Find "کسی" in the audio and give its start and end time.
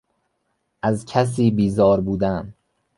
1.05-1.51